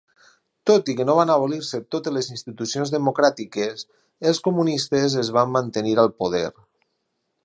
[0.69, 3.85] Tot i que no van abolir-se totes les institucions democràtiques,
[4.31, 6.45] els comunistes es van mantenir al poder.